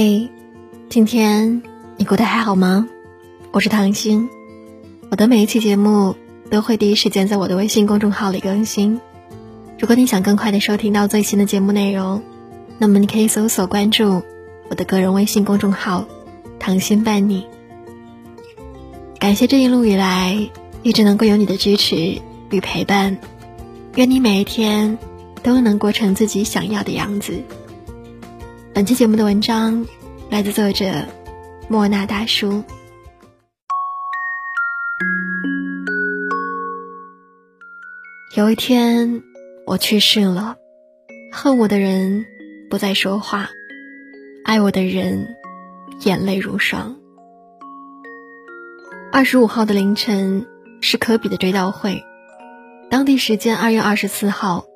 [0.00, 0.28] 嘿，
[0.88, 1.60] 今天
[1.96, 2.86] 你过得还好吗？
[3.50, 4.28] 我是唐心，
[5.10, 6.14] 我的每一期节目
[6.52, 9.00] 都会第一时间在我的微信公众号里更新。
[9.76, 12.22] 如果你想更快的收听到最新的节目内容，
[12.78, 14.22] 那么你可以搜索关注
[14.70, 16.06] 我的个人微信公众号
[16.60, 17.44] “唐心伴你”。
[19.18, 20.48] 感谢这一路以来
[20.84, 23.18] 一直能够有你的支持与陪伴，
[23.96, 24.96] 愿你每一天
[25.42, 27.42] 都能过成自己想要的样子。
[28.78, 29.84] 本期节目的文章
[30.30, 31.04] 来自作者
[31.68, 32.62] 莫那大叔。
[38.36, 39.24] 有一天
[39.66, 40.54] 我去世了，
[41.32, 42.24] 恨我的人
[42.70, 43.48] 不再说话，
[44.44, 45.26] 爱我的人
[46.04, 47.00] 眼泪如霜。
[49.10, 50.46] 二十五号的凌晨
[50.80, 52.04] 是科比的追悼会，
[52.88, 54.66] 当地时间二月二十四号，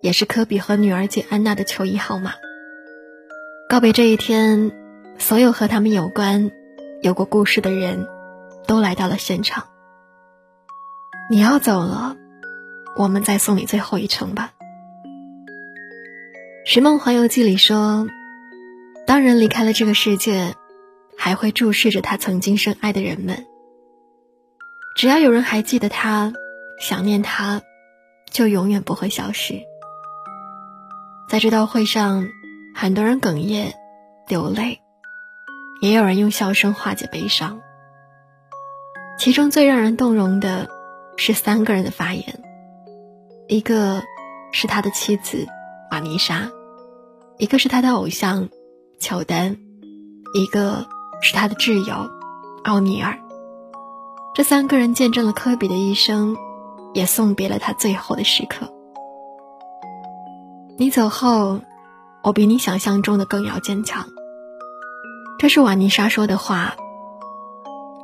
[0.00, 2.32] 也是科比和女儿姐安娜的球衣号码。
[3.70, 4.72] 告别这一天，
[5.16, 6.50] 所有和他们有关、
[7.02, 8.08] 有过故事的人，
[8.66, 9.68] 都来到了现场。
[11.30, 12.16] 你要走了，
[12.96, 14.50] 我们再送你最后一程吧。
[16.68, 18.08] 《寻梦环游记》里说，
[19.06, 20.56] 当人离开了这个世界，
[21.16, 23.46] 还会注视着他曾经深爱的人们。
[24.96, 26.32] 只要有人还记得他，
[26.80, 27.62] 想念他，
[28.32, 29.60] 就永远不会消失。
[31.28, 32.26] 在追悼会上。
[32.74, 33.74] 很多人哽咽、
[34.26, 34.80] 流泪，
[35.82, 37.60] 也有人用笑声化解悲伤。
[39.18, 40.68] 其中最让人动容的
[41.16, 42.42] 是三个人的发言：
[43.48, 44.02] 一个
[44.52, 45.46] 是他的妻子
[45.90, 46.50] 瓦妮莎，
[47.36, 48.48] 一个是他的偶像
[48.98, 49.58] 乔丹，
[50.32, 50.86] 一个
[51.20, 52.10] 是他的挚友
[52.64, 53.18] 奥尼尔。
[54.34, 56.36] 这三个人见证了科比的一生，
[56.94, 58.72] 也送别了他最后的时刻。
[60.78, 61.60] 你走后。
[62.22, 64.06] 我比你想象中的更要坚强。
[65.38, 66.74] 这是瓦妮莎说的话。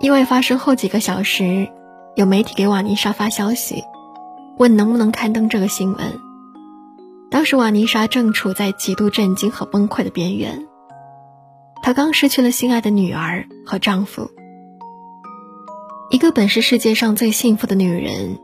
[0.00, 1.68] 意外发生后几个小时，
[2.14, 3.82] 有媒体给瓦妮莎发消息，
[4.56, 6.20] 问能不能刊登这个新闻。
[7.30, 10.68] 当时瓦妮莎正处在极度震惊和崩溃的边缘。
[11.82, 14.30] 她刚失去了心爱的女儿和丈夫，
[16.10, 18.38] 一个本是世界上最幸福的女人，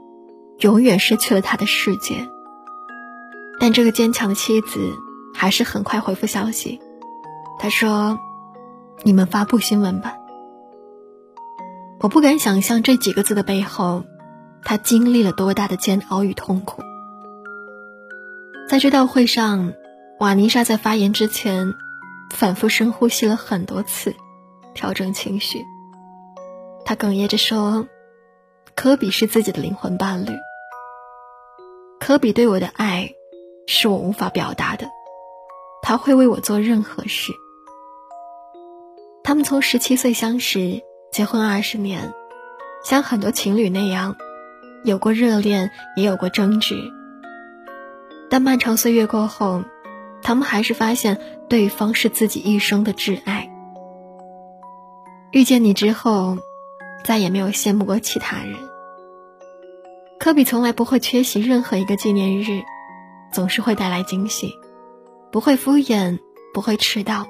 [0.58, 2.28] 永远失去了她的世界。
[3.60, 4.78] 但这个坚强的妻子。
[5.34, 6.80] 还是很快回复消息，
[7.58, 8.18] 他说
[9.04, 10.16] ：“你们发布新闻吧。”
[12.00, 14.04] 我不敢想象这几个字的背后，
[14.64, 16.82] 他经历了多大的煎熬与痛苦。
[18.68, 19.72] 在追悼会上，
[20.18, 21.74] 瓦妮莎在发言之前，
[22.30, 24.14] 反复深呼吸了很多次，
[24.74, 25.64] 调整情绪。
[26.84, 27.86] 她哽咽着说
[28.76, 30.32] ：“科比是自己的灵魂伴侣，
[31.98, 33.10] 科比对我的爱，
[33.66, 34.88] 是我无法表达的。”
[35.90, 37.32] 他会为我做任何事。
[39.24, 42.14] 他们从十七岁相识，结婚二十年，
[42.84, 44.14] 像很多情侣那样，
[44.84, 46.76] 有过热恋，也有过争执。
[48.30, 49.64] 但漫长岁月过后，
[50.22, 53.50] 他们还是发现对方是自己一生的挚爱。
[55.32, 56.38] 遇见你之后，
[57.02, 58.54] 再也没有羡慕过其他人。
[60.20, 62.62] 科比从来不会缺席任何一个纪念日，
[63.32, 64.59] 总是会带来惊喜。
[65.32, 66.18] 不会敷衍，
[66.52, 67.26] 不会迟到，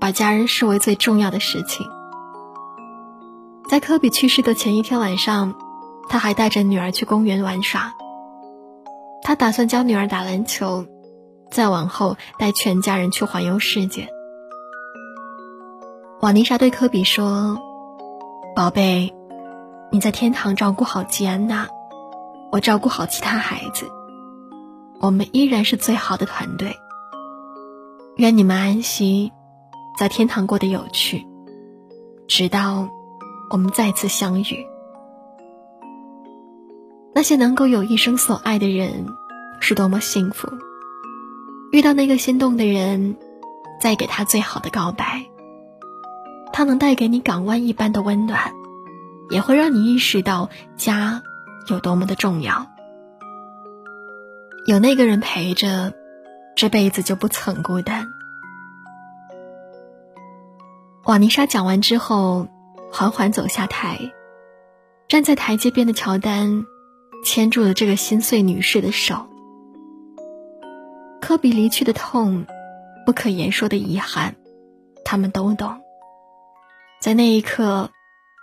[0.00, 1.86] 把家人视为最重要的事情。
[3.68, 5.54] 在科比去世的前一天晚上，
[6.08, 7.92] 他还带着女儿去公园玩耍。
[9.22, 10.86] 他打算教女儿打篮球，
[11.50, 14.08] 再往后带全家人去环游世界。
[16.20, 17.58] 瓦妮莎对科比说
[18.56, 19.12] ：“宝贝，
[19.90, 21.68] 你在天堂照顾好吉安娜，
[22.50, 23.86] 我照顾好其他孩子，
[25.00, 26.74] 我们依然是最好的团队。”
[28.16, 29.30] 愿你们安息，
[29.98, 31.26] 在天堂过得有趣，
[32.26, 32.88] 直到
[33.50, 34.66] 我们再次相遇。
[37.14, 39.06] 那些能够有一生所爱的人，
[39.60, 40.48] 是多么幸福！
[41.72, 43.18] 遇到那个心动的人，
[43.82, 45.26] 再给他最好的告白。
[46.54, 48.50] 他能带给你港湾一般的温暖，
[49.28, 50.48] 也会让你意识到
[50.78, 51.22] 家
[51.68, 52.66] 有多么的重要。
[54.66, 55.92] 有那个人陪着。
[56.56, 58.08] 这辈子就不曾孤单。
[61.04, 62.48] 瓦妮莎讲完之后，
[62.90, 64.10] 缓缓走下台，
[65.06, 66.64] 站在台阶边的乔丹
[67.22, 69.26] 牵住了这个心碎女士的手。
[71.20, 72.46] 科比离去的痛，
[73.04, 74.34] 不可言说的遗憾，
[75.04, 75.82] 他们都懂。
[77.02, 77.90] 在那一刻，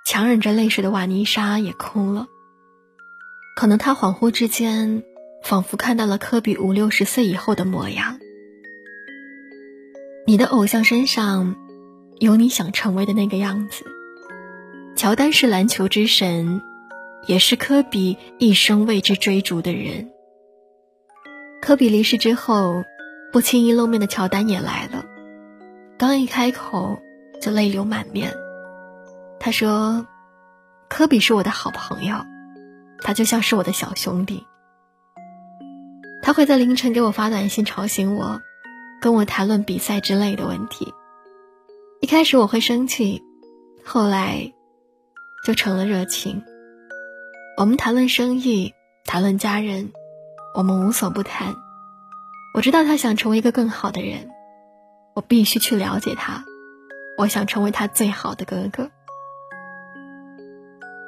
[0.05, 2.27] 强忍着泪水的瓦妮莎也哭了。
[3.55, 5.03] 可能她恍惚之间。
[5.43, 8.19] 仿佛看到了科比五六十岁以后的模样。
[10.25, 11.55] 你的偶像身上
[12.19, 13.85] 有你想成为的那个样子。
[14.95, 16.61] 乔丹是篮球之神，
[17.27, 20.09] 也是科比一生为之追逐的人。
[21.61, 22.83] 科比离世之后，
[23.31, 25.03] 不轻易露面的乔丹也来了，
[25.97, 26.99] 刚一开口
[27.41, 28.33] 就泪流满面。
[29.39, 30.05] 他说
[30.89, 32.15] ：“科比是我的好朋友，
[32.99, 34.45] 他就像是我的小兄弟。
[36.23, 38.41] 他会在凌晨给我发短信吵醒我，
[39.01, 40.93] 跟我谈论比赛之类的问题。
[41.99, 43.21] 一开始我会生气，
[43.83, 44.53] 后来
[45.45, 46.41] 就成了热情。
[47.57, 48.73] 我们谈论生意，
[49.03, 49.91] 谈论家人，
[50.55, 51.53] 我们无所不谈。
[52.55, 54.29] 我知道他想成为一个更好的人，
[55.15, 56.45] 我必须去了解他。
[57.17, 58.89] 我想成为他最好的哥哥。”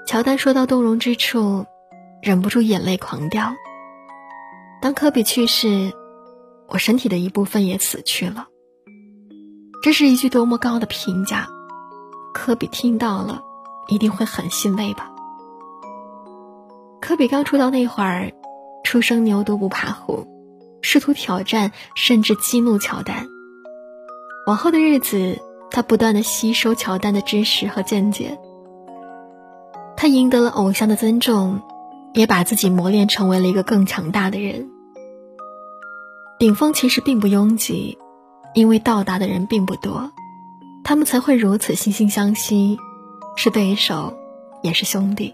[0.06, 1.66] 乔丹说到动容之处，
[2.22, 3.56] 忍不住眼泪狂掉。
[4.86, 5.94] 当科比去世，
[6.68, 8.46] 我身体的一部分也死去了。
[9.82, 11.48] 这是一句多么高的评价！
[12.36, 13.42] 科比听到了，
[13.88, 15.12] 一定会很欣慰吧。
[17.02, 18.32] 科比刚出道那会儿，
[18.84, 20.28] 初生牛犊不怕虎，
[20.84, 23.26] 试图挑战甚至激怒乔丹。
[24.46, 25.40] 往后的日子，
[25.72, 28.38] 他不断的吸收乔丹的知识和见解。
[29.98, 31.64] 他赢得了偶像的尊重，
[32.14, 34.70] 也把自己磨练成为了一个更强大的人。
[36.38, 37.98] 顶峰其实并不拥挤，
[38.54, 40.12] 因为到达的人并不多，
[40.84, 42.78] 他们才会如此惺惺相惜，
[43.38, 44.18] 是对手，
[44.62, 45.34] 也是兄弟。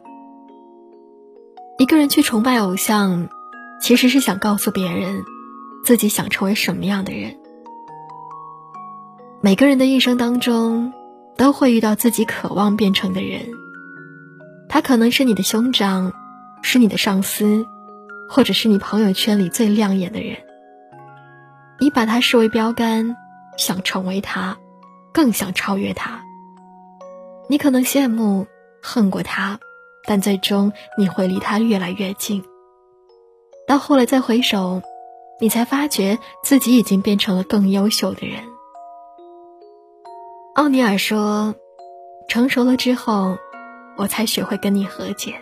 [1.79, 3.29] 一个人去崇拜偶像，
[3.81, 5.23] 其实是想告诉别人，
[5.83, 7.35] 自己想成为什么样的人。
[9.41, 10.93] 每个人的一生当中，
[11.35, 13.41] 都会遇到自己渴望变成的人。
[14.69, 16.13] 他可能是你的兄长，
[16.61, 17.65] 是你的上司，
[18.29, 20.37] 或者是你朋友圈里最亮眼的人。
[21.81, 23.17] 你把他视为标杆，
[23.57, 24.55] 想成为他，
[25.11, 26.23] 更想超越他。
[27.49, 28.45] 你可能羡慕、
[28.83, 29.59] 恨过他，
[30.07, 32.43] 但最终你会离他越来越近。
[33.67, 34.83] 到后来再回首，
[35.39, 38.43] 你才发觉自己已经变成了更优秀的人。
[40.53, 41.55] 奥尼尔说
[42.29, 43.37] ：“成熟了之后。”
[43.97, 45.35] 我才学会跟你和解。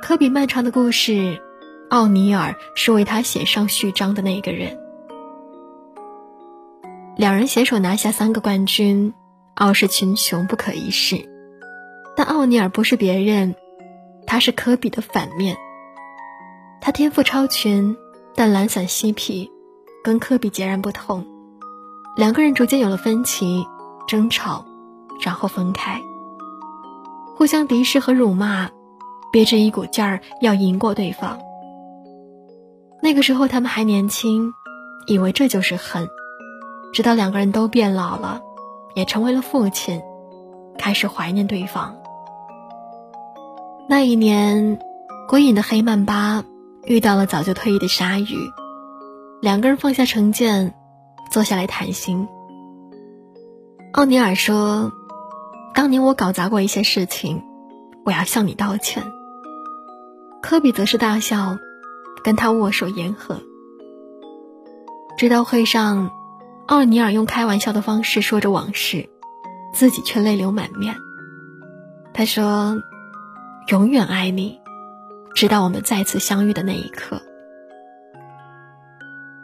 [0.00, 1.42] 科比漫长的故事，
[1.90, 4.78] 奥尼尔是为他写上序章的那个人。
[7.16, 9.14] 两人携手拿下三个冠军，
[9.54, 11.28] 傲视群雄，不可一世。
[12.14, 13.54] 但奥尼尔不是别人，
[14.26, 15.56] 他是科比的反面。
[16.80, 17.96] 他天赋超群，
[18.34, 19.50] 但懒散嬉皮，
[20.04, 21.26] 跟科比截然不同。
[22.16, 23.64] 两个人逐渐有了分歧、
[24.06, 24.66] 争吵，
[25.22, 26.00] 然后分开。
[27.34, 28.68] 互相敌视和辱骂，
[29.32, 31.38] 憋着一股劲儿要赢过对方。
[33.02, 34.52] 那个时候他们还年轻，
[35.06, 36.08] 以为这就是恨。
[36.92, 38.40] 直到两个人都变老了，
[38.94, 40.02] 也成为了父亲，
[40.78, 41.96] 开始怀念对方。
[43.88, 44.78] 那一年，
[45.28, 46.44] 归隐的黑曼巴
[46.84, 48.50] 遇到了早就退役的鲨鱼，
[49.40, 50.74] 两个人放下成见，
[51.30, 52.26] 坐下来谈心。
[53.92, 54.92] 奥尼尔说。
[55.74, 57.44] 当年我搞砸过一些事情，
[58.04, 59.04] 我要向你道歉。
[60.42, 61.56] 科比则是大笑，
[62.22, 63.40] 跟他握手言和。
[65.16, 66.10] 追悼会上，
[66.66, 69.08] 奥尼尔用开玩笑的方式说着往事，
[69.72, 70.96] 自己却泪流满面。
[72.12, 72.82] 他说
[73.68, 74.60] ：“永远爱你，
[75.34, 77.22] 直到我们再次相遇的那一刻。”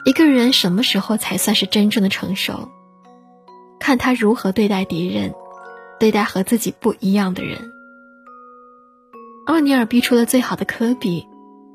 [0.04, 2.68] 一个人什么时候才算是真正的成熟？
[3.80, 5.34] 看他如何对待敌人。
[6.00, 7.72] 对待和自己不一样的人，
[9.46, 11.24] 奥尼尔逼出了最好的科比，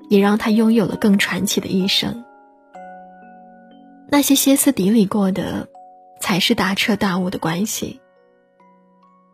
[0.09, 2.25] 也让他拥有了更传奇的一生。
[4.09, 5.69] 那些歇斯底里过的，
[6.19, 8.01] 才是大彻大悟的关系。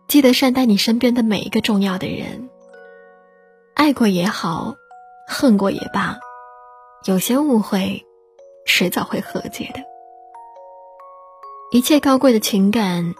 [0.08, 2.50] 记得善待你身边的每一个重要的人，
[3.74, 4.75] 爱过也好，
[5.27, 6.20] 恨过也罢，
[7.05, 8.05] 有些误会，
[8.67, 9.79] 迟早会和解的。
[11.72, 13.15] 一切高贵的情感。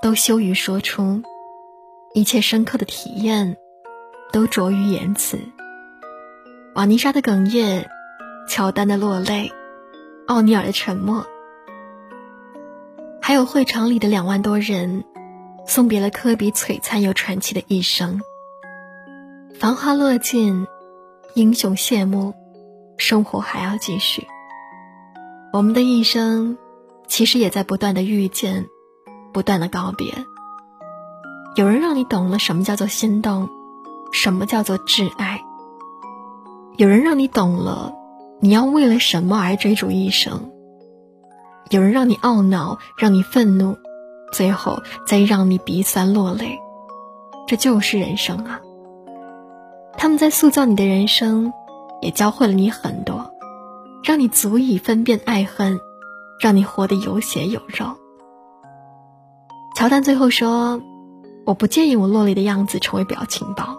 [0.00, 1.24] 都羞于说出，
[2.14, 3.56] 一切深刻的体验，
[4.30, 5.40] 都拙于言辞。
[6.78, 7.88] 瓦妮莎的哽咽，
[8.46, 9.50] 乔丹的落泪，
[10.28, 11.26] 奥尼尔的沉默，
[13.20, 15.02] 还有会场里的两万多人，
[15.66, 18.20] 送别了科比璀璨又传奇的一生。
[19.58, 20.68] 繁华落尽，
[21.34, 22.32] 英雄谢幕，
[22.96, 24.24] 生活还要继续。
[25.52, 26.58] 我们的一生，
[27.08, 28.66] 其实也在不断的遇见。
[29.32, 30.14] 不断的告别，
[31.56, 33.48] 有人让你懂了什么叫做心动，
[34.12, 35.37] 什么叫做挚爱。
[36.78, 37.92] 有人让你懂了，
[38.38, 40.52] 你要为了什么而追逐一生。
[41.70, 43.76] 有人让你懊恼，让你愤怒，
[44.32, 46.60] 最后再让你鼻酸落泪。
[47.48, 48.60] 这就是人生啊！
[49.94, 51.52] 他们在塑造你的人生，
[52.00, 53.32] 也教会了你很多，
[54.04, 55.80] 让你足以分辨爱恨，
[56.40, 57.96] 让你活得有血有肉。
[59.74, 60.80] 乔丹最后说
[61.44, 63.78] ：“我不介意我落泪的样子成为表情包，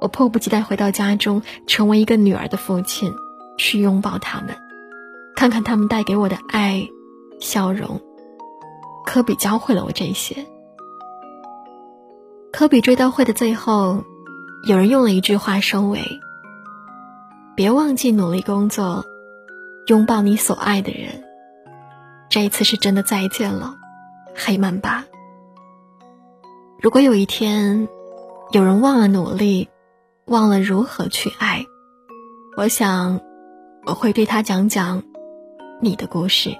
[0.00, 3.12] 我迫不及待回到家中，成为一个女儿的父亲，
[3.56, 4.56] 去拥抱他们，
[5.34, 6.88] 看看他们带给我的爱、
[7.40, 8.00] 笑容。”
[9.04, 10.46] 科比教会了我这些。
[12.52, 14.04] 科比追悼会的最后，
[14.64, 16.00] 有人用了一句话收尾
[17.56, 19.04] ：“别忘记努力工作，
[19.86, 21.24] 拥抱你所爱的人。”
[22.28, 23.76] 这一次是真的再见了。
[24.34, 25.04] 黑曼巴。
[26.80, 27.88] 如果有一天，
[28.52, 29.68] 有人忘了努力，
[30.28, 31.64] 忘了如何去爱，
[32.56, 33.18] 我想，
[33.86, 35.02] 我会对他讲讲
[35.80, 36.54] 你的故事。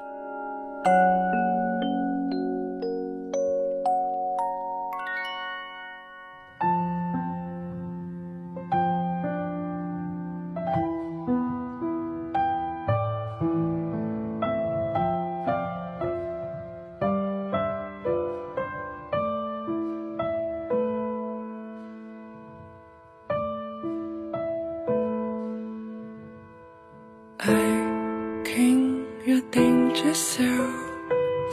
[30.02, 30.50] just so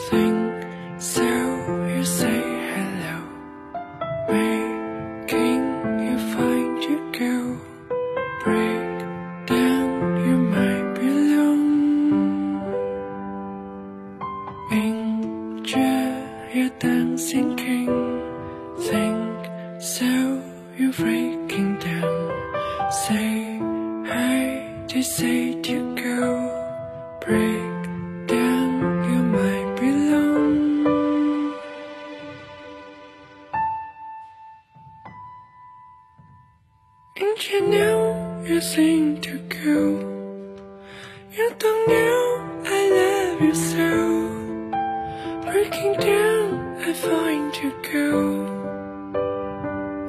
[0.09, 1.23] think so
[1.93, 2.41] you say
[2.73, 3.17] hello.
[4.29, 5.63] Making
[6.05, 7.49] you find your girl
[8.43, 8.91] break
[9.47, 9.89] down
[10.25, 11.63] you might be alone.
[14.69, 16.11] Picture
[16.53, 17.93] your dancing king.
[18.89, 20.11] Think so
[20.77, 22.91] you're breaking down.
[22.91, 23.57] Say
[24.11, 26.21] hi to say to go.
[27.25, 27.74] Break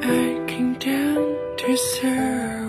[0.08, 2.65] I came down to serve.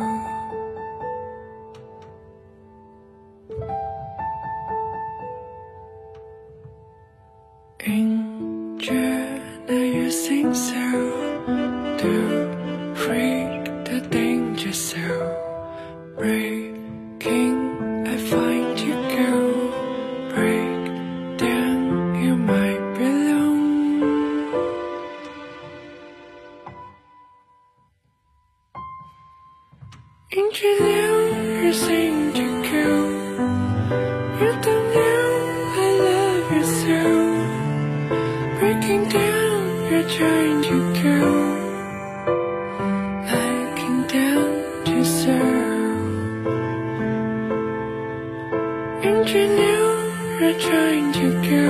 [49.07, 51.65] You know you're trying to go.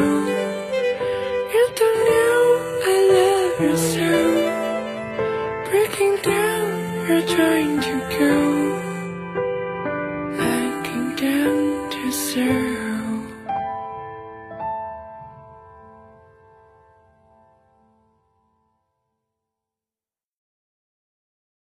[1.53, 2.39] You don't know
[2.83, 4.09] I love you so.
[5.69, 8.66] Breaking down, you're trying to go.